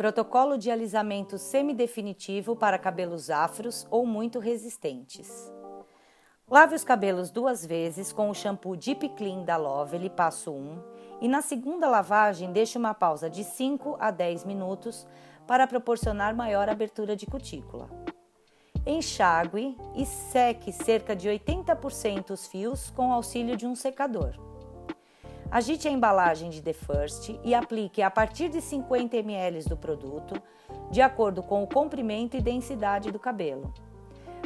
Protocolo 0.00 0.56
de 0.56 0.70
alisamento 0.70 1.36
semidefinitivo 1.36 2.56
para 2.56 2.78
cabelos 2.78 3.28
afros 3.28 3.86
ou 3.90 4.06
muito 4.06 4.38
resistentes. 4.38 5.52
Lave 6.48 6.74
os 6.74 6.82
cabelos 6.82 7.30
duas 7.30 7.66
vezes 7.66 8.10
com 8.10 8.30
o 8.30 8.34
shampoo 8.34 8.76
Deep 8.76 9.10
Clean 9.10 9.44
da 9.44 9.58
Lovely, 9.58 10.08
passo 10.08 10.52
1, 10.52 10.82
e 11.20 11.28
na 11.28 11.42
segunda 11.42 11.86
lavagem 11.86 12.50
deixe 12.50 12.78
uma 12.78 12.94
pausa 12.94 13.28
de 13.28 13.44
5 13.44 13.98
a 14.00 14.10
10 14.10 14.46
minutos 14.46 15.06
para 15.46 15.66
proporcionar 15.66 16.34
maior 16.34 16.70
abertura 16.70 17.14
de 17.14 17.26
cutícula. 17.26 17.90
Enxague 18.86 19.76
e 19.94 20.06
seque 20.06 20.72
cerca 20.72 21.14
de 21.14 21.28
80% 21.28 22.30
os 22.30 22.46
fios 22.46 22.88
com 22.88 23.12
auxílio 23.12 23.54
de 23.54 23.66
um 23.66 23.74
secador. 23.76 24.32
Agite 25.50 25.88
a 25.88 25.90
embalagem 25.90 26.48
de 26.48 26.62
The 26.62 26.72
First 26.72 27.34
e 27.42 27.56
aplique 27.56 28.02
a 28.02 28.10
partir 28.10 28.48
de 28.48 28.60
50 28.60 29.16
ml 29.16 29.64
do 29.64 29.76
produto, 29.76 30.40
de 30.92 31.02
acordo 31.02 31.42
com 31.42 31.64
o 31.64 31.66
comprimento 31.66 32.36
e 32.36 32.40
densidade 32.40 33.10
do 33.10 33.18
cabelo. 33.18 33.74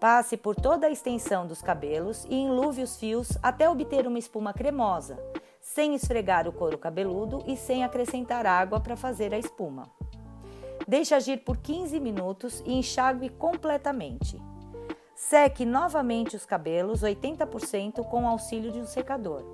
Passe 0.00 0.38
por 0.38 0.54
toda 0.54 0.86
a 0.86 0.90
extensão 0.90 1.46
dos 1.46 1.60
cabelos 1.60 2.24
e 2.30 2.36
enluve 2.36 2.82
os 2.82 2.96
fios 2.96 3.36
até 3.42 3.68
obter 3.68 4.06
uma 4.06 4.18
espuma 4.18 4.54
cremosa, 4.54 5.18
sem 5.60 5.94
esfregar 5.94 6.48
o 6.48 6.52
couro 6.52 6.78
cabeludo 6.78 7.44
e 7.46 7.58
sem 7.58 7.84
acrescentar 7.84 8.46
água 8.46 8.80
para 8.80 8.96
fazer 8.96 9.34
a 9.34 9.38
espuma. 9.38 9.90
Deixe 10.88 11.14
agir 11.14 11.44
por 11.44 11.58
15 11.58 12.00
minutos 12.00 12.62
e 12.64 12.72
enxague 12.72 13.28
completamente. 13.28 14.40
Seque 15.14 15.66
novamente 15.66 16.36
os 16.36 16.46
cabelos 16.46 17.02
80% 17.02 18.02
com 18.08 18.24
o 18.24 18.28
auxílio 18.28 18.72
de 18.72 18.78
um 18.78 18.86
secador. 18.86 19.44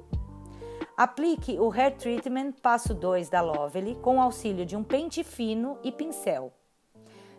Aplique 0.96 1.58
o 1.58 1.72
Hair 1.72 1.96
Treatment 1.96 2.52
passo 2.60 2.92
2 2.92 3.30
da 3.30 3.40
Lovely 3.40 3.96
com 3.96 4.20
auxílio 4.20 4.66
de 4.66 4.76
um 4.76 4.84
pente 4.84 5.24
fino 5.24 5.78
e 5.82 5.90
pincel. 5.90 6.52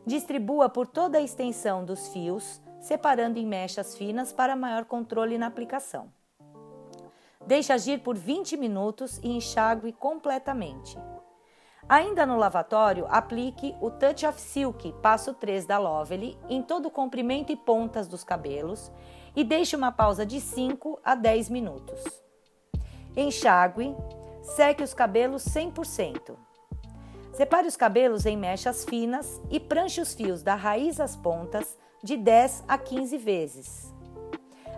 Distribua 0.05 0.69
por 0.69 0.87
toda 0.87 1.19
a 1.19 1.21
extensão 1.21 1.85
dos 1.85 2.07
fios, 2.09 2.61
separando 2.81 3.37
em 3.37 3.45
mechas 3.45 3.95
finas 3.95 4.33
para 4.33 4.55
maior 4.55 4.85
controle 4.85 5.37
na 5.37 5.47
aplicação. 5.47 6.11
Deixe 7.45 7.71
agir 7.71 7.99
por 7.99 8.17
20 8.17 8.57
minutos 8.57 9.19
e 9.19 9.29
enxague 9.29 9.91
completamente. 9.93 10.97
Ainda 11.87 12.25
no 12.25 12.37
lavatório, 12.37 13.05
aplique 13.09 13.75
o 13.81 13.91
Touch 13.91 14.25
of 14.25 14.39
Silk, 14.41 14.93
passo 15.01 15.33
3 15.33 15.65
da 15.65 15.77
Lovely, 15.77 16.37
em 16.49 16.61
todo 16.61 16.87
o 16.87 16.91
comprimento 16.91 17.51
e 17.51 17.55
pontas 17.55 18.07
dos 18.07 18.23
cabelos 18.23 18.91
e 19.35 19.43
deixe 19.43 19.75
uma 19.75 19.91
pausa 19.91 20.25
de 20.25 20.41
5 20.41 20.99
a 21.03 21.13
10 21.13 21.49
minutos. 21.49 22.23
Enxague, 23.15 23.95
seque 24.41 24.81
os 24.81 24.91
cabelos 24.91 25.45
100%. 25.45 26.35
Separe 27.31 27.67
os 27.67 27.77
cabelos 27.77 28.25
em 28.25 28.35
mechas 28.35 28.83
finas 28.85 29.39
e 29.51 29.59
pranche 29.59 30.01
os 30.01 30.15
fios 30.15 30.41
da 30.41 30.55
raiz 30.55 30.99
às 30.99 31.15
pontas 31.15 31.77
de 32.03 32.17
10 32.17 32.63
a 32.67 32.75
15 32.75 33.17
vezes. 33.19 33.93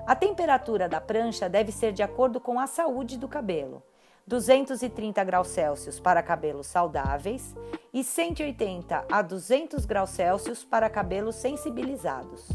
A 0.06 0.16
temperatura 0.16 0.89
da 0.89 1.00
prancha 1.00 1.47
deve 1.47 1.72
ser 1.72 1.94
de 1.94 2.03
acordo 2.03 2.41
com 2.41 2.59
a 2.59 2.67
saúde 2.67 3.17
do 3.17 3.28
cabelo. 3.28 3.81
230 4.28 5.23
graus 5.23 5.47
Celsius 5.47 5.97
para 5.97 6.22
cabelos 6.22 6.67
saudáveis 6.67 7.56
e 7.94 8.03
180 8.03 9.06
a 9.09 9.22
200 9.22 9.86
graus 9.86 10.09
Celsius 10.09 10.63
para 10.63 10.89
cabelos 10.89 11.36
sensibilizados. 11.36 12.50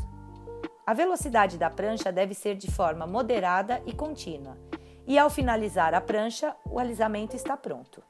A 0.87 0.93
velocidade 0.93 1.57
da 1.57 1.71
prancha 1.71 2.13
deve 2.13 2.35
ser 2.35 2.55
de 2.55 2.71
forma 2.71 3.07
moderada 3.07 3.81
e 3.87 3.95
contínua 3.95 4.70
e 5.07 5.19
ao 5.19 5.31
finalizar 5.31 5.95
a 5.95 6.01
prancha, 6.01 6.55
o 6.65 6.79
alisamento 6.79 7.37
está 7.37 7.57
pronto. 7.57 8.03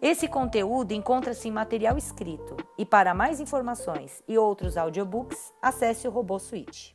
Esse 0.00 0.28
conteúdo 0.28 0.92
encontra-se 0.92 1.48
em 1.48 1.50
material 1.50 1.96
escrito 1.96 2.56
e 2.76 2.84
para 2.84 3.14
mais 3.14 3.40
informações 3.40 4.22
e 4.28 4.36
outros 4.36 4.76
audiobooks, 4.76 5.52
acesse 5.62 6.06
o 6.06 6.10
Robô 6.10 6.38
Suite. 6.38 6.94